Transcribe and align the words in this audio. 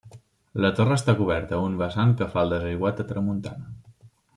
La 0.65 0.71
torre 0.79 0.97
està 1.01 1.15
coberta 1.21 1.57
a 1.59 1.67
un 1.67 1.77
vessant 1.85 2.17
que 2.23 2.31
fa 2.35 2.49
el 2.49 2.59
desaiguat 2.59 3.05
a 3.07 3.11
tramuntana. 3.13 3.75